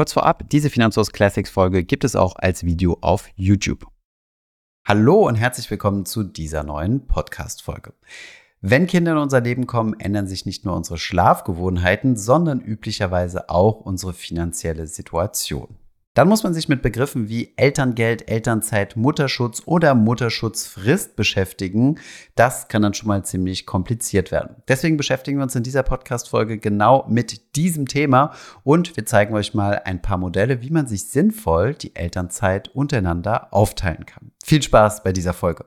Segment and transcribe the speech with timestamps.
[0.00, 3.86] Kurz vorab, diese Finanzos Classics Folge gibt es auch als Video auf YouTube.
[4.88, 7.92] Hallo und herzlich willkommen zu dieser neuen Podcast Folge.
[8.62, 13.80] Wenn Kinder in unser Leben kommen, ändern sich nicht nur unsere Schlafgewohnheiten, sondern üblicherweise auch
[13.80, 15.76] unsere finanzielle Situation.
[16.20, 21.98] Dann muss man sich mit Begriffen wie Elterngeld, Elternzeit, Mutterschutz oder Mutterschutzfrist beschäftigen.
[22.34, 24.56] Das kann dann schon mal ziemlich kompliziert werden.
[24.68, 28.34] Deswegen beschäftigen wir uns in dieser Podcast-Folge genau mit diesem Thema
[28.64, 33.54] und wir zeigen euch mal ein paar Modelle, wie man sich sinnvoll die Elternzeit untereinander
[33.54, 34.32] aufteilen kann.
[34.44, 35.64] Viel Spaß bei dieser Folge.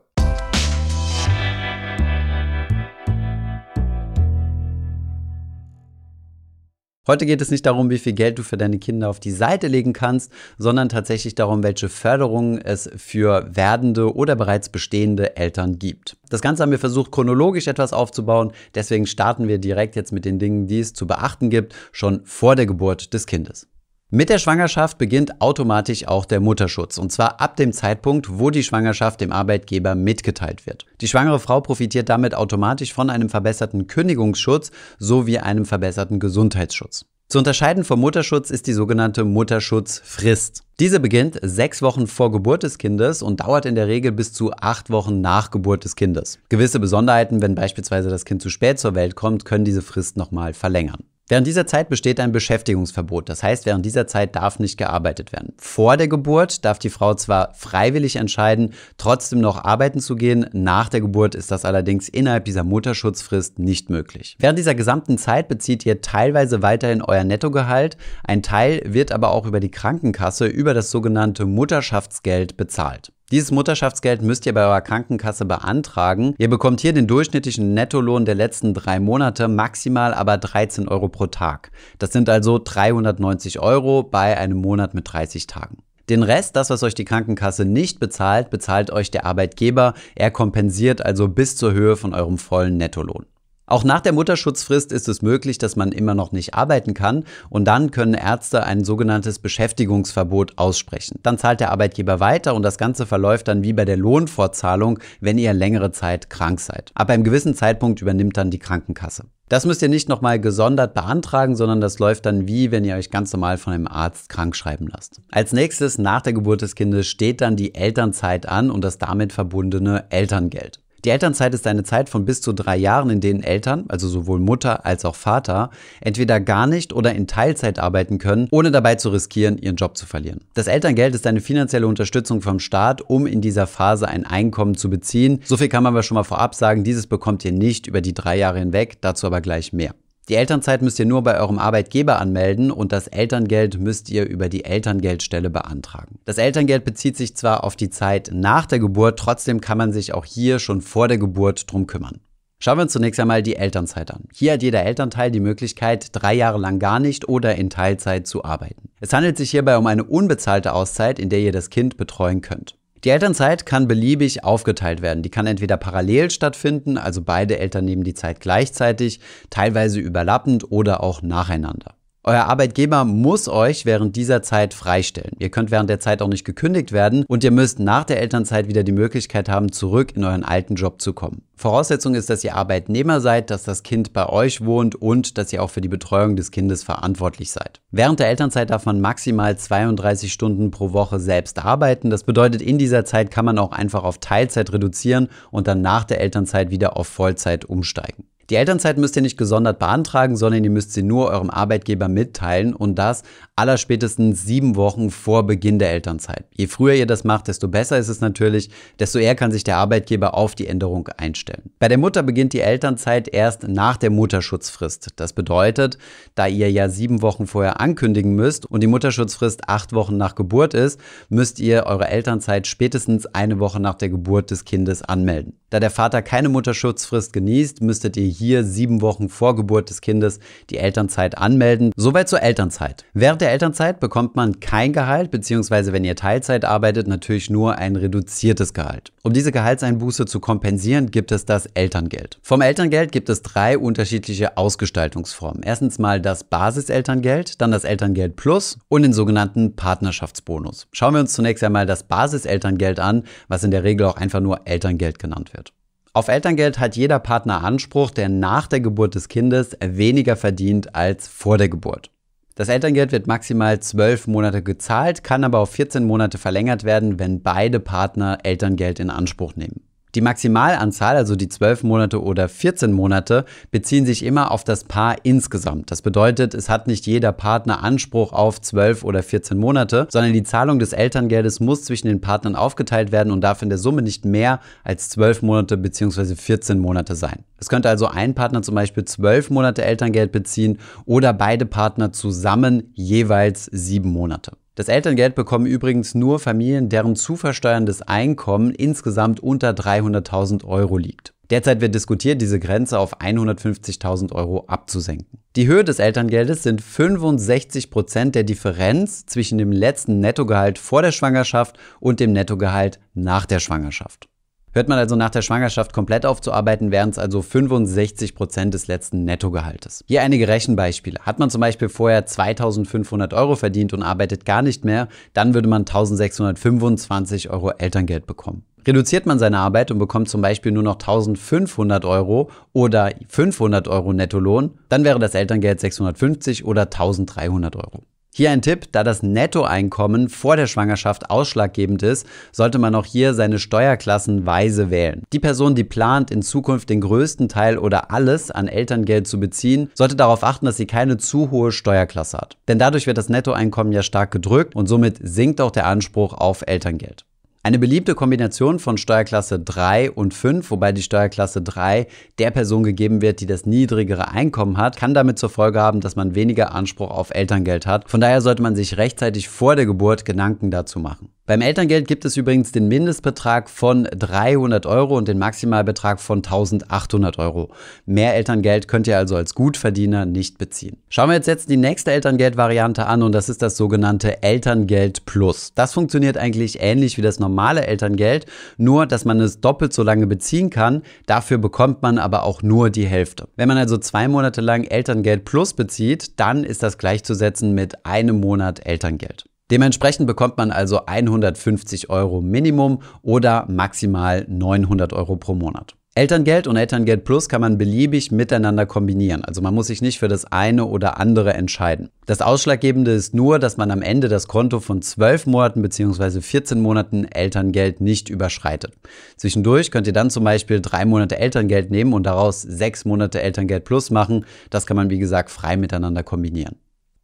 [7.06, 9.68] Heute geht es nicht darum, wie viel Geld du für deine Kinder auf die Seite
[9.68, 16.16] legen kannst, sondern tatsächlich darum, welche Förderungen es für werdende oder bereits bestehende Eltern gibt.
[16.30, 18.54] Das Ganze haben wir versucht, chronologisch etwas aufzubauen.
[18.74, 22.56] Deswegen starten wir direkt jetzt mit den Dingen, die es zu beachten gibt, schon vor
[22.56, 23.68] der Geburt des Kindes.
[24.16, 28.62] Mit der Schwangerschaft beginnt automatisch auch der Mutterschutz und zwar ab dem Zeitpunkt, wo die
[28.62, 30.86] Schwangerschaft dem Arbeitgeber mitgeteilt wird.
[31.02, 34.70] Die schwangere Frau profitiert damit automatisch von einem verbesserten Kündigungsschutz
[35.00, 37.08] sowie einem verbesserten Gesundheitsschutz.
[37.28, 40.62] Zu unterscheiden vom Mutterschutz ist die sogenannte Mutterschutzfrist.
[40.80, 44.52] Diese beginnt sechs Wochen vor Geburt des Kindes und dauert in der Regel bis zu
[44.54, 46.38] acht Wochen nach Geburt des Kindes.
[46.50, 50.54] Gewisse Besonderheiten, wenn beispielsweise das Kind zu spät zur Welt kommt, können diese Frist nochmal
[50.54, 51.04] verlängern.
[51.30, 53.30] Während dieser Zeit besteht ein Beschäftigungsverbot.
[53.30, 55.54] Das heißt, während dieser Zeit darf nicht gearbeitet werden.
[55.58, 60.46] Vor der Geburt darf die Frau zwar freiwillig entscheiden, trotzdem noch arbeiten zu gehen.
[60.52, 64.36] Nach der Geburt ist das allerdings innerhalb dieser Mutterschutzfrist nicht möglich.
[64.38, 67.96] Während dieser gesamten Zeit bezieht ihr teilweise weiterhin euer Nettogehalt.
[68.26, 73.14] Ein Teil wird aber auch über die Krankenkasse über das sogenannte Mutterschaftsgeld bezahlt.
[73.34, 76.36] Dieses Mutterschaftsgeld müsst ihr bei eurer Krankenkasse beantragen.
[76.38, 81.26] Ihr bekommt hier den durchschnittlichen Nettolohn der letzten drei Monate, maximal aber 13 Euro pro
[81.26, 81.72] Tag.
[81.98, 85.78] Das sind also 390 Euro bei einem Monat mit 30 Tagen.
[86.12, 89.96] Den Rest, das, was euch die Krankenkasse nicht bezahlt, bezahlt euch der Arbeitgeber.
[90.14, 93.26] Er kompensiert also bis zur Höhe von eurem vollen Nettolohn.
[93.66, 97.66] Auch nach der Mutterschutzfrist ist es möglich, dass man immer noch nicht arbeiten kann und
[97.66, 101.20] dann können Ärzte ein sogenanntes Beschäftigungsverbot aussprechen.
[101.24, 105.38] Dann zahlt der Arbeitgeber weiter und das Ganze verläuft dann wie bei der Lohnfortzahlung, wenn
[105.38, 106.92] ihr längere Zeit krank seid.
[106.94, 109.26] Ab einem gewissen Zeitpunkt übernimmt dann die Krankenkasse.
[109.48, 113.12] Das müsst ihr nicht nochmal gesondert beantragen, sondern das läuft dann wie, wenn ihr euch
[113.12, 115.22] ganz normal von einem Arzt krank schreiben lasst.
[115.32, 119.32] Als nächstes nach der Geburt des Kindes steht dann die Elternzeit an und das damit
[119.32, 120.83] verbundene Elterngeld.
[121.06, 124.40] Die Elternzeit ist eine Zeit von bis zu drei Jahren, in denen Eltern, also sowohl
[124.40, 125.70] Mutter als auch Vater,
[126.00, 130.06] entweder gar nicht oder in Teilzeit arbeiten können, ohne dabei zu riskieren, ihren Job zu
[130.06, 130.40] verlieren.
[130.54, 134.90] Das Elterngeld ist eine finanzielle Unterstützung vom Staat, um in dieser Phase ein Einkommen zu
[134.90, 135.42] beziehen.
[135.44, 138.14] So viel kann man aber schon mal vorab sagen, dieses bekommt ihr nicht über die
[138.14, 139.94] drei Jahre hinweg, dazu aber gleich mehr.
[140.30, 144.48] Die Elternzeit müsst ihr nur bei eurem Arbeitgeber anmelden und das Elterngeld müsst ihr über
[144.48, 146.20] die Elterngeldstelle beantragen.
[146.24, 150.14] Das Elterngeld bezieht sich zwar auf die Zeit nach der Geburt, trotzdem kann man sich
[150.14, 152.22] auch hier schon vor der Geburt drum kümmern.
[152.60, 154.24] Schauen wir uns zunächst einmal die Elternzeit an.
[154.34, 158.46] Hier hat jeder Elternteil die Möglichkeit, drei Jahre lang gar nicht oder in Teilzeit zu
[158.46, 158.90] arbeiten.
[159.02, 162.78] Es handelt sich hierbei um eine unbezahlte Auszeit, in der ihr das Kind betreuen könnt.
[163.04, 165.24] Die Elternzeit kann beliebig aufgeteilt werden.
[165.24, 169.20] Die kann entweder parallel stattfinden, also beide Eltern nehmen die Zeit gleichzeitig,
[169.50, 171.96] teilweise überlappend oder auch nacheinander.
[172.26, 175.36] Euer Arbeitgeber muss euch während dieser Zeit freistellen.
[175.40, 178.70] Ihr könnt während der Zeit auch nicht gekündigt werden und ihr müsst nach der Elternzeit
[178.70, 181.42] wieder die Möglichkeit haben, zurück in euren alten Job zu kommen.
[181.58, 185.62] Voraussetzung ist, dass ihr Arbeitnehmer seid, dass das Kind bei euch wohnt und dass ihr
[185.62, 187.82] auch für die Betreuung des Kindes verantwortlich seid.
[187.92, 192.10] Während der Elternzeit darf man maximal 32 Stunden pro Woche selbst arbeiten.
[192.10, 196.06] Das bedeutet, in dieser Zeit kann man auch einfach auf Teilzeit reduzieren und dann nach
[196.06, 198.24] der Elternzeit wieder auf Vollzeit umsteigen.
[198.50, 202.74] Die Elternzeit müsst ihr nicht gesondert beantragen, sondern ihr müsst sie nur eurem Arbeitgeber mitteilen
[202.74, 203.24] und das
[203.56, 206.46] allerspätestens sieben Wochen vor Beginn der Elternzeit.
[206.56, 209.78] Je früher ihr das macht, desto besser ist es natürlich, desto eher kann sich der
[209.78, 211.72] Arbeitgeber auf die Änderung einstellen.
[211.80, 215.10] Bei der Mutter beginnt die Elternzeit erst nach der Mutterschutzfrist.
[215.16, 215.98] Das bedeutet,
[216.36, 220.74] da ihr ja sieben Wochen vorher ankündigen müsst und die Mutterschutzfrist acht Wochen nach Geburt
[220.74, 221.00] ist,
[221.30, 225.60] müsst ihr eure Elternzeit spätestens eine Woche nach der Geburt des Kindes anmelden.
[225.70, 230.40] Da der Vater keine Mutterschutzfrist genießt, müsstet ihr hier sieben Wochen vor Geburt des Kindes
[230.70, 231.92] die Elternzeit anmelden.
[231.96, 233.06] Soweit zur Elternzeit.
[233.14, 237.96] Während der Elternzeit bekommt man kein Gehalt, beziehungsweise wenn ihr Teilzeit arbeitet, natürlich nur ein
[237.96, 239.14] reduziertes Gehalt.
[239.24, 242.40] Um diese Gehaltseinbuße zu kompensieren, gibt es das Elterngeld.
[242.42, 245.64] Vom Elterngeld gibt es drei unterschiedliche Ausgestaltungsformen.
[245.64, 250.88] Erstens mal das Basiselterngeld, dann das Elterngeld Plus und den sogenannten Partnerschaftsbonus.
[250.92, 254.62] Schauen wir uns zunächst einmal das Basiselterngeld an, was in der Regel auch einfach nur
[254.66, 255.74] Elterngeld genannt wird.
[256.16, 261.28] Auf Elterngeld hat jeder Partner Anspruch, der nach der Geburt des Kindes weniger verdient als
[261.28, 262.12] vor der Geburt.
[262.54, 267.42] Das Elterngeld wird maximal zwölf Monate gezahlt, kann aber auf 14 Monate verlängert werden, wenn
[267.42, 269.82] beide Partner Elterngeld in Anspruch nehmen.
[270.16, 275.16] Die Maximalanzahl, also die 12 Monate oder 14 Monate, beziehen sich immer auf das Paar
[275.24, 275.90] insgesamt.
[275.90, 280.44] Das bedeutet, es hat nicht jeder Partner Anspruch auf 12 oder 14 Monate, sondern die
[280.44, 284.24] Zahlung des Elterngeldes muss zwischen den Partnern aufgeteilt werden und darf in der Summe nicht
[284.24, 286.36] mehr als 12 Monate bzw.
[286.36, 287.44] 14 Monate sein.
[287.60, 292.92] Es könnte also ein Partner zum Beispiel 12 Monate Elterngeld beziehen oder beide Partner zusammen
[292.94, 294.52] jeweils 7 Monate.
[294.76, 301.34] Das Elterngeld bekommen übrigens nur Familien, deren zu versteuerndes Einkommen insgesamt unter 300.000 Euro liegt.
[301.52, 305.40] Derzeit wird diskutiert, diese Grenze auf 150.000 Euro abzusenken.
[305.56, 311.12] Die Höhe des Elterngeldes sind 65 Prozent der Differenz zwischen dem letzten Nettogehalt vor der
[311.12, 314.28] Schwangerschaft und dem Nettogehalt nach der Schwangerschaft.
[314.76, 319.24] Hört man also nach der Schwangerschaft komplett aufzuarbeiten, wären es also 65 Prozent des letzten
[319.24, 320.04] Nettogehaltes.
[320.08, 321.20] Hier einige Rechenbeispiele.
[321.22, 325.70] Hat man zum Beispiel vorher 2500 Euro verdient und arbeitet gar nicht mehr, dann würde
[325.70, 328.64] man 1625 Euro Elterngeld bekommen.
[328.88, 334.12] Reduziert man seine Arbeit und bekommt zum Beispiel nur noch 1500 Euro oder 500 Euro
[334.12, 338.04] Nettolohn, dann wäre das Elterngeld 650 oder 1300 Euro.
[338.36, 343.36] Hier ein Tipp, da das Nettoeinkommen vor der Schwangerschaft ausschlaggebend ist, sollte man auch hier
[343.36, 345.22] seine Steuerklassen weise wählen.
[345.34, 349.92] Die Person, die plant, in Zukunft den größten Teil oder alles an Elterngeld zu beziehen,
[349.94, 352.58] sollte darauf achten, dass sie keine zu hohe Steuerklasse hat.
[352.68, 356.64] Denn dadurch wird das Nettoeinkommen ja stark gedrückt und somit sinkt auch der Anspruch auf
[356.66, 357.26] Elterngeld.
[357.66, 362.08] Eine beliebte Kombination von Steuerklasse 3 und 5, wobei die Steuerklasse 3
[362.38, 366.18] der Person gegeben wird, die das niedrigere Einkommen hat, kann damit zur Folge haben, dass
[366.18, 368.10] man weniger Anspruch auf Elterngeld hat.
[368.10, 371.30] Von daher sollte man sich rechtzeitig vor der Geburt Gedanken dazu machen.
[371.46, 377.38] Beim Elterngeld gibt es übrigens den Mindestbetrag von 300 Euro und den Maximalbetrag von 1800
[377.38, 377.70] Euro.
[378.06, 381.02] Mehr Elterngeld könnt ihr also als Gutverdiener nicht beziehen.
[381.10, 385.74] Schauen wir jetzt, jetzt die nächste Elterngeldvariante an und das ist das sogenannte Elterngeld Plus.
[385.76, 388.46] Das funktioniert eigentlich ähnlich wie das normale Elterngeld,
[388.78, 391.02] nur dass man es doppelt so lange beziehen kann.
[391.26, 393.50] Dafür bekommt man aber auch nur die Hälfte.
[393.58, 398.40] Wenn man also zwei Monate lang Elterngeld Plus bezieht, dann ist das gleichzusetzen mit einem
[398.40, 399.44] Monat Elterngeld.
[399.74, 405.96] Dementsprechend bekommt man also 150 Euro Minimum oder maximal 900 Euro pro Monat.
[406.14, 409.44] Elterngeld und Elterngeld Plus kann man beliebig miteinander kombinieren.
[409.44, 412.12] Also man muss sich nicht für das eine oder andere entscheiden.
[412.28, 416.42] Das Ausschlaggebende ist nur, dass man am Ende das Konto von 12 Monaten bzw.
[416.42, 418.94] 14 Monaten Elterngeld nicht überschreitet.
[419.38, 423.86] Zwischendurch könnt ihr dann zum Beispiel drei Monate Elterngeld nehmen und daraus sechs Monate Elterngeld
[423.86, 424.46] Plus machen.
[424.70, 426.76] Das kann man wie gesagt frei miteinander kombinieren.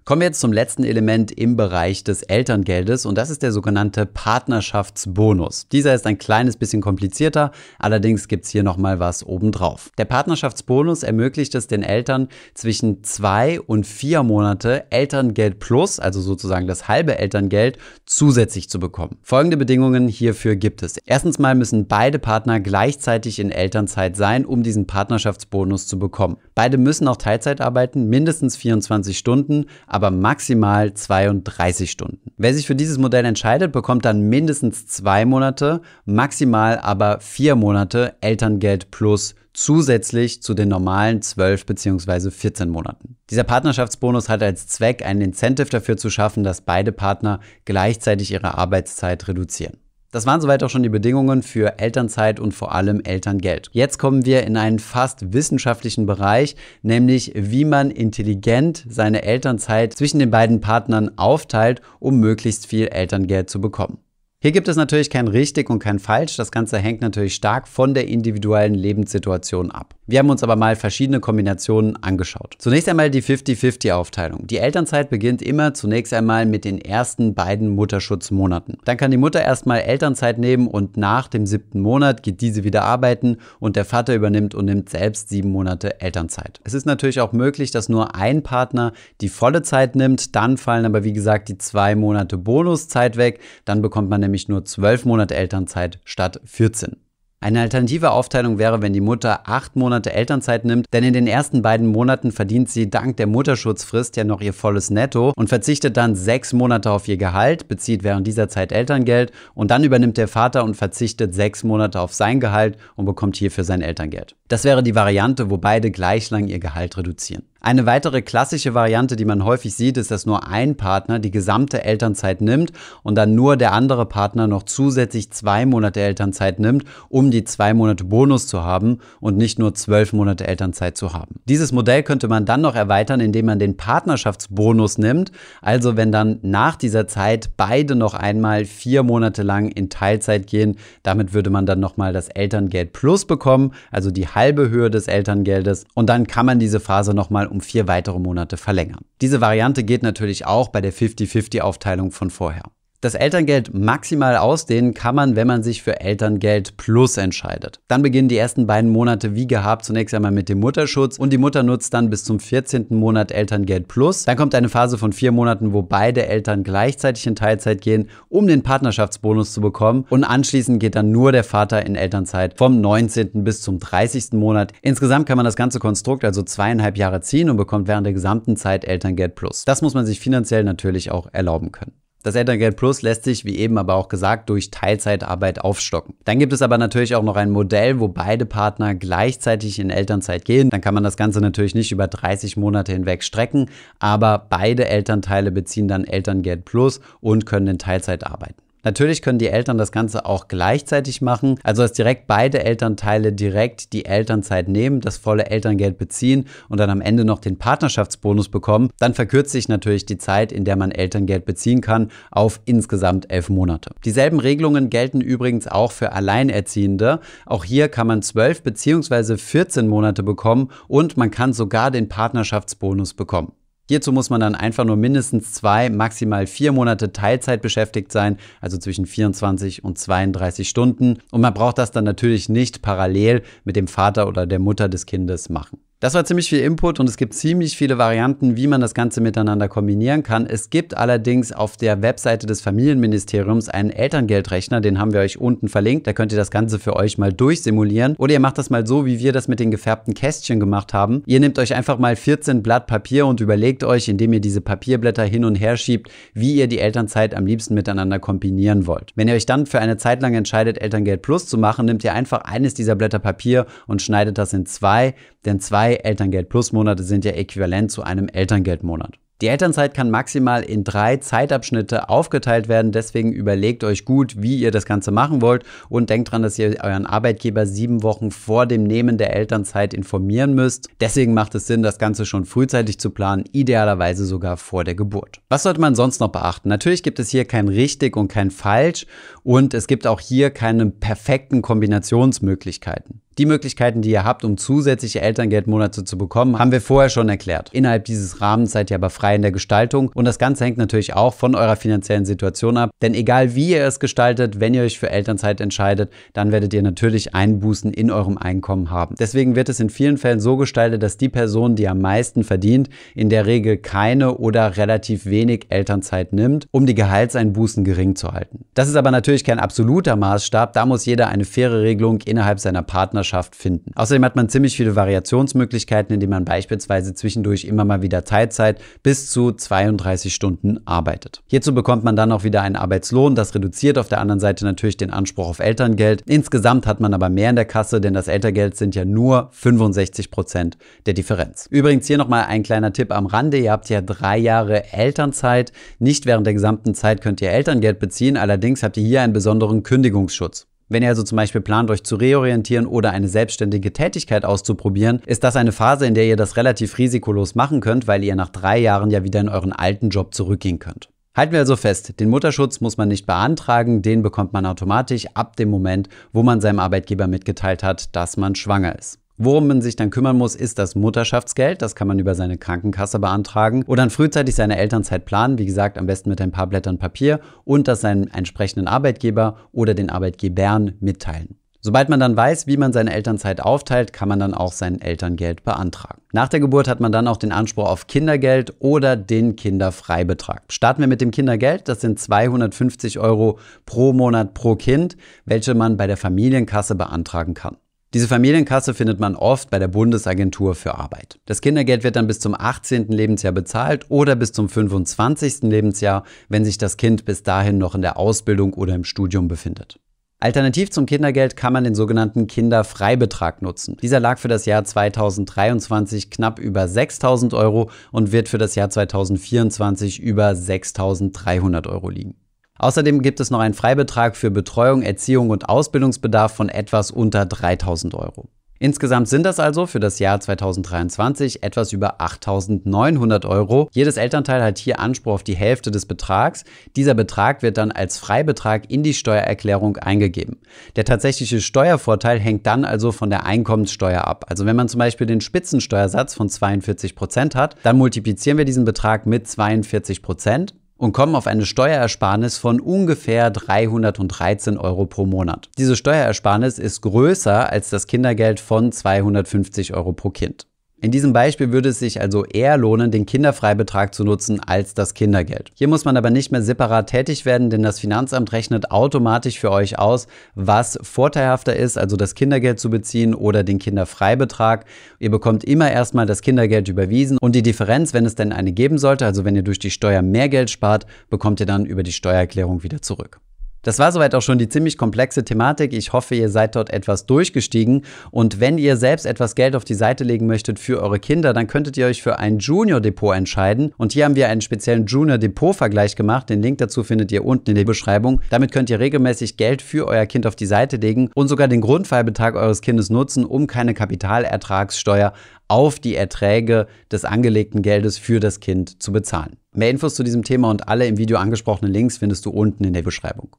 [0.09, 4.07] Kommen wir jetzt zum letzten Element im Bereich des Elterngeldes und das ist der sogenannte
[4.07, 5.67] Partnerschaftsbonus.
[5.67, 9.91] Dieser ist ein kleines bisschen komplizierter, allerdings gibt es hier nochmal was obendrauf.
[9.99, 16.65] Der Partnerschaftsbonus ermöglicht es den Eltern zwischen zwei und vier Monate Elterngeld plus, also sozusagen
[16.65, 17.77] das halbe Elterngeld,
[18.07, 19.19] zusätzlich zu bekommen.
[19.21, 20.97] Folgende Bedingungen hierfür gibt es.
[21.05, 26.37] Erstens mal müssen beide Partner gleichzeitig in Elternzeit sein, um diesen Partnerschaftsbonus zu bekommen.
[26.55, 29.67] Beide müssen auch Teilzeit arbeiten, mindestens 24 Stunden,
[29.99, 32.31] aber maximal 32 Stunden.
[32.37, 38.15] Wer sich für dieses Modell entscheidet, bekommt dann mindestens zwei Monate, maximal aber vier Monate
[38.21, 42.31] Elterngeld plus zusätzlich zu den normalen 12 bzw.
[42.31, 43.17] 14 Monaten.
[43.29, 48.57] Dieser Partnerschaftsbonus hat als Zweck, einen Incentive dafür zu schaffen, dass beide Partner gleichzeitig ihre
[48.57, 49.77] Arbeitszeit reduzieren.
[50.11, 53.69] Das waren soweit auch schon die Bedingungen für Elternzeit und vor allem Elterngeld.
[53.73, 60.17] Jetzt kommen wir in einen fast wissenschaftlichen Bereich, nämlich wie man intelligent seine Elternzeit zwischen
[60.17, 63.99] den beiden Partnern aufteilt, um möglichst viel Elterngeld zu bekommen.
[64.41, 66.37] Hier gibt es natürlich kein richtig und kein falsch.
[66.37, 69.93] Das Ganze hängt natürlich stark von der individuellen Lebenssituation ab.
[70.11, 72.55] Wir haben uns aber mal verschiedene Kombinationen angeschaut.
[72.57, 74.47] Zunächst einmal die 50-50-Aufteilung.
[74.47, 78.79] Die Elternzeit beginnt immer zunächst einmal mit den ersten beiden Mutterschutzmonaten.
[78.85, 82.85] Dann kann die Mutter erstmal Elternzeit nehmen und nach dem siebten Monat geht diese wieder
[82.85, 86.59] arbeiten und der Vater übernimmt und nimmt selbst sieben Monate Elternzeit.
[86.63, 90.35] Es ist natürlich auch möglich, dass nur ein Partner die volle Zeit nimmt.
[90.35, 93.41] Dann fallen aber wie gesagt die zwei Monate Bonuszeit weg.
[93.63, 96.95] Dann bekommt man nämlich nur 12 Monate Elternzeit statt 14.
[97.41, 101.61] Eine alternative Aufteilung wäre, wenn die Mutter acht Monate Elternzeit nimmt, denn in den ersten
[101.61, 106.15] beiden Monaten verdient sie dank der Mutterschutzfrist ja noch ihr volles Netto und verzichtet dann
[106.15, 110.65] sechs Monate auf ihr Gehalt, bezieht während dieser Zeit Elterngeld und dann übernimmt der Vater
[110.65, 114.35] und verzichtet sechs Monate auf sein Gehalt und bekommt hierfür sein Elterngeld.
[114.49, 117.43] Das wäre die Variante, wo beide gleich lang ihr Gehalt reduzieren.
[117.61, 121.83] Eine weitere klassische Variante, die man häufig sieht, ist, dass nur ein Partner die gesamte
[121.83, 122.71] Elternzeit nimmt
[123.03, 127.73] und dann nur der andere Partner noch zusätzlich zwei Monate Elternzeit nimmt, um die zwei
[127.73, 131.41] Monate Bonus zu haben und nicht nur zwölf Monate Elternzeit zu haben.
[131.49, 135.33] Dieses Modell könnte man dann noch erweitern, indem man den Partnerschaftsbonus nimmt.
[135.61, 140.77] Also wenn dann nach dieser Zeit beide noch einmal vier Monate lang in Teilzeit gehen,
[141.03, 145.83] damit würde man dann nochmal das Elterngeld Plus bekommen, also die halbe Höhe des Elterngeldes.
[145.93, 149.05] Und dann kann man diese Phase nochmal um vier weitere Monate verlängern.
[149.21, 152.63] Diese Variante geht natürlich auch bei der 50-50-Aufteilung von vorher.
[153.01, 157.79] Das Elterngeld maximal ausdehnen kann man, wenn man sich für Elterngeld Plus entscheidet.
[157.87, 161.37] Dann beginnen die ersten beiden Monate wie gehabt zunächst einmal mit dem Mutterschutz und die
[161.37, 162.87] Mutter nutzt dann bis zum 14.
[162.89, 164.25] Monat Elterngeld Plus.
[164.25, 168.47] Dann kommt eine Phase von vier Monaten, wo beide Eltern gleichzeitig in Teilzeit gehen, um
[168.47, 170.05] den Partnerschaftsbonus zu bekommen.
[170.09, 173.45] Und anschließend geht dann nur der Vater in Elternzeit vom 19.
[173.45, 174.33] bis zum 30.
[174.33, 174.73] Monat.
[174.81, 178.57] Insgesamt kann man das ganze Konstrukt also zweieinhalb Jahre ziehen und bekommt während der gesamten
[178.57, 179.63] Zeit Elterngeld Plus.
[179.63, 181.93] Das muss man sich finanziell natürlich auch erlauben können.
[182.21, 186.15] Das Elterngeld Plus lässt sich, wie eben aber auch gesagt, durch Teilzeitarbeit aufstocken.
[186.25, 190.43] Dann gibt es aber natürlich auch noch ein Modell, wo beide Partner gleichzeitig in Elternzeit
[190.43, 190.69] gehen.
[190.69, 195.51] Dann kann man das Ganze natürlich nicht über 30 Monate hinweg strecken, aber beide Elternteile
[195.51, 198.68] beziehen dann Elterngeld Plus und können in Teilzeit arbeiten.
[198.83, 203.91] Natürlich können die Eltern das Ganze auch gleichzeitig machen, also dass direkt beide Elternteile direkt
[203.91, 208.89] die Elternzeit nehmen, das volle Elterngeld beziehen und dann am Ende noch den Partnerschaftsbonus bekommen.
[208.99, 213.49] Dann verkürzt sich natürlich die Zeit, in der man Elterngeld beziehen kann, auf insgesamt elf
[213.49, 213.91] Monate.
[214.05, 217.19] Dieselben Regelungen gelten übrigens auch für Alleinerziehende.
[217.45, 219.37] Auch hier kann man zwölf bzw.
[219.37, 223.53] 14 Monate bekommen und man kann sogar den Partnerschaftsbonus bekommen.
[223.89, 228.77] Hierzu muss man dann einfach nur mindestens zwei, maximal vier Monate Teilzeit beschäftigt sein, also
[228.77, 231.17] zwischen 24 und 32 Stunden.
[231.31, 235.07] Und man braucht das dann natürlich nicht parallel mit dem Vater oder der Mutter des
[235.07, 235.79] Kindes machen.
[236.01, 239.19] Das war ziemlich viel Input und es gibt ziemlich viele Varianten, wie man das Ganze
[239.19, 240.45] miteinander kombinieren kann.
[240.45, 245.67] Es gibt allerdings auf der Webseite des Familienministeriums einen Elterngeldrechner, den haben wir euch unten
[245.67, 246.07] verlinkt.
[246.07, 248.15] Da könnt ihr das Ganze für euch mal durchsimulieren.
[248.15, 251.21] Oder ihr macht das mal so, wie wir das mit den gefärbten Kästchen gemacht haben.
[251.25, 255.25] Ihr nehmt euch einfach mal 14 Blatt Papier und überlegt euch, indem ihr diese Papierblätter
[255.25, 259.11] hin und her schiebt, wie ihr die Elternzeit am liebsten miteinander kombinieren wollt.
[259.15, 262.13] Wenn ihr euch dann für eine Zeit lang entscheidet, Elterngeld Plus zu machen, nehmt ihr
[262.13, 265.13] einfach eines dieser Blätter Papier und schneidet das in zwei,
[265.45, 269.17] denn zwei Elterngeld Plus Monate sind ja äquivalent zu einem Elterngeldmonat.
[269.41, 272.91] Die Elternzeit kann maximal in drei Zeitabschnitte aufgeteilt werden.
[272.91, 276.75] Deswegen überlegt euch gut, wie ihr das Ganze machen wollt und denkt dran, dass ihr
[276.83, 280.89] euren Arbeitgeber sieben Wochen vor dem Nehmen der Elternzeit informieren müsst.
[280.99, 285.39] Deswegen macht es Sinn, das Ganze schon frühzeitig zu planen, idealerweise sogar vor der Geburt.
[285.47, 286.67] Was sollte man sonst noch beachten?
[286.67, 289.05] Natürlich gibt es hier kein richtig und kein falsch
[289.43, 293.21] und es gibt auch hier keine perfekten Kombinationsmöglichkeiten.
[293.39, 297.69] Die Möglichkeiten, die ihr habt, um zusätzliche Elterngeldmonate zu bekommen, haben wir vorher schon erklärt.
[297.71, 301.13] Innerhalb dieses Rahmens seid ihr aber frei in der Gestaltung und das Ganze hängt natürlich
[301.13, 302.91] auch von eurer finanziellen Situation ab.
[303.01, 306.81] Denn egal wie ihr es gestaltet, wenn ihr euch für Elternzeit entscheidet, dann werdet ihr
[306.81, 309.15] natürlich Einbußen in eurem Einkommen haben.
[309.17, 312.89] Deswegen wird es in vielen Fällen so gestaltet, dass die Person, die am meisten verdient,
[313.15, 318.65] in der Regel keine oder relativ wenig Elternzeit nimmt, um die Gehaltseinbußen gering zu halten.
[318.73, 322.81] Das ist aber natürlich kein absoluter Maßstab, da muss jeder eine faire Regelung innerhalb seiner
[322.81, 323.91] Partnerschaft Partnerschaft finden.
[323.95, 329.29] Außerdem hat man ziemlich viele Variationsmöglichkeiten, indem man beispielsweise zwischendurch immer mal wieder Teilzeit bis
[329.29, 331.41] zu 32 Stunden arbeitet.
[331.47, 334.97] Hierzu bekommt man dann auch wieder einen Arbeitslohn, das reduziert auf der anderen Seite natürlich
[334.97, 336.23] den Anspruch auf Elterngeld.
[336.25, 340.31] Insgesamt hat man aber mehr in der Kasse, denn das Elterngeld sind ja nur 65
[340.31, 341.67] Prozent der Differenz.
[341.69, 343.57] Übrigens hier nochmal ein kleiner Tipp am Rande.
[343.57, 345.71] Ihr habt ja drei Jahre Elternzeit.
[345.99, 349.83] Nicht während der gesamten Zeit könnt ihr Elterngeld beziehen, allerdings habt ihr hier einen besonderen
[349.83, 350.67] Kündigungsschutz.
[350.91, 355.43] Wenn ihr also zum Beispiel plant, euch zu reorientieren oder eine selbstständige Tätigkeit auszuprobieren, ist
[355.43, 358.79] das eine Phase, in der ihr das relativ risikolos machen könnt, weil ihr nach drei
[358.79, 361.09] Jahren ja wieder in euren alten Job zurückgehen könnt.
[361.35, 365.55] Halten wir also fest, den Mutterschutz muss man nicht beantragen, den bekommt man automatisch ab
[365.57, 369.19] dem Moment, wo man seinem Arbeitgeber mitgeteilt hat, dass man schwanger ist.
[369.41, 371.81] Worum man sich dann kümmern muss, ist das Mutterschaftsgeld.
[371.81, 375.57] Das kann man über seine Krankenkasse beantragen oder dann frühzeitig seine Elternzeit planen.
[375.57, 379.93] Wie gesagt, am besten mit ein paar Blättern Papier und das seinem entsprechenden Arbeitgeber oder
[379.93, 381.55] den Arbeitgebern mitteilen.
[381.79, 385.63] Sobald man dann weiß, wie man seine Elternzeit aufteilt, kann man dann auch sein Elterngeld
[385.63, 386.21] beantragen.
[386.33, 390.63] Nach der Geburt hat man dann auch den Anspruch auf Kindergeld oder den Kinderfreibetrag.
[390.67, 391.87] Starten wir mit dem Kindergeld.
[391.87, 395.15] Das sind 250 Euro pro Monat pro Kind,
[395.45, 397.77] welche man bei der Familienkasse beantragen kann.
[398.15, 401.39] Diese Familienkasse findet man oft bei der Bundesagentur für Arbeit.
[401.45, 403.09] Das Kindergeld wird dann bis zum 18.
[403.09, 405.61] Lebensjahr bezahlt oder bis zum 25.
[405.61, 409.99] Lebensjahr, wenn sich das Kind bis dahin noch in der Ausbildung oder im Studium befindet.
[410.39, 413.97] Alternativ zum Kindergeld kann man den sogenannten Kinderfreibetrag nutzen.
[414.01, 418.89] Dieser lag für das Jahr 2023 knapp über 6000 Euro und wird für das Jahr
[418.89, 422.37] 2024 über 6300 Euro liegen.
[422.79, 428.15] Außerdem gibt es noch einen Freibetrag für Betreuung, Erziehung und Ausbildungsbedarf von etwas unter 3000
[428.15, 428.47] Euro.
[428.81, 433.89] Insgesamt sind das also für das Jahr 2023 etwas über 8.900 Euro.
[433.91, 436.63] Jedes Elternteil hat hier Anspruch auf die Hälfte des Betrags.
[436.95, 440.61] Dieser Betrag wird dann als Freibetrag in die Steuererklärung eingegeben.
[440.95, 444.45] Der tatsächliche Steuervorteil hängt dann also von der Einkommenssteuer ab.
[444.47, 448.85] Also wenn man zum Beispiel den Spitzensteuersatz von 42 Prozent hat, dann multiplizieren wir diesen
[448.85, 455.69] Betrag mit 42 Prozent und kommen auf eine Steuerersparnis von ungefähr 313 Euro pro Monat.
[455.77, 460.68] Diese Steuerersparnis ist größer als das Kindergeld von 250 Euro pro Kind.
[461.01, 465.13] In diesem Beispiel würde es sich also eher lohnen, den Kinderfreibetrag zu nutzen als das
[465.13, 465.71] Kindergeld.
[465.73, 469.71] Hier muss man aber nicht mehr separat tätig werden, denn das Finanzamt rechnet automatisch für
[469.71, 474.83] euch aus, was vorteilhafter ist, also das Kindergeld zu beziehen oder den Kinderfreibetrag.
[475.19, 478.97] Ihr bekommt immer erstmal das Kindergeld überwiesen und die Differenz, wenn es denn eine geben
[478.97, 482.11] sollte, also wenn ihr durch die Steuer mehr Geld spart, bekommt ihr dann über die
[482.11, 483.39] Steuererklärung wieder zurück.
[483.81, 485.93] Das war soweit auch schon die ziemlich komplexe Thematik.
[485.93, 488.03] Ich hoffe, ihr seid dort etwas durchgestiegen.
[488.29, 491.67] Und wenn ihr selbst etwas Geld auf die Seite legen möchtet für eure Kinder, dann
[491.67, 493.93] könntet ihr euch für ein Junior Depot entscheiden.
[493.97, 496.49] Und hier haben wir einen speziellen Junior Depot Vergleich gemacht.
[496.49, 498.41] Den Link dazu findet ihr unten in der Beschreibung.
[498.49, 501.81] Damit könnt ihr regelmäßig Geld für euer Kind auf die Seite legen und sogar den
[501.81, 505.33] Grundfallbetrag eures Kindes nutzen, um keine Kapitalertragssteuer
[505.69, 509.55] auf die Erträge des angelegten Geldes für das Kind zu bezahlen.
[509.73, 512.93] Mehr Infos zu diesem Thema und alle im Video angesprochenen Links findest du unten in
[512.93, 513.55] der Beschreibung.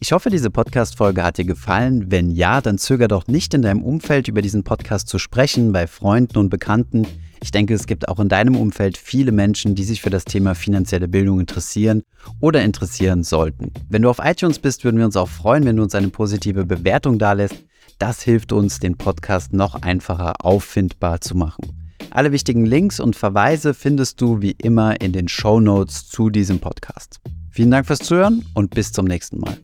[0.00, 2.12] Ich hoffe, diese Podcast-Folge hat dir gefallen.
[2.12, 5.88] Wenn ja, dann zöger doch nicht in deinem Umfeld über diesen Podcast zu sprechen, bei
[5.88, 7.04] Freunden und Bekannten.
[7.42, 10.54] Ich denke, es gibt auch in deinem Umfeld viele Menschen, die sich für das Thema
[10.54, 12.04] finanzielle Bildung interessieren
[12.38, 13.72] oder interessieren sollten.
[13.88, 16.64] Wenn du auf iTunes bist, würden wir uns auch freuen, wenn du uns eine positive
[16.64, 17.64] Bewertung dalässt.
[17.98, 21.90] Das hilft uns, den Podcast noch einfacher auffindbar zu machen.
[22.10, 26.60] Alle wichtigen Links und Verweise findest du wie immer in den Show Notes zu diesem
[26.60, 27.20] Podcast.
[27.50, 29.58] Vielen Dank fürs Zuhören und bis zum nächsten Mal.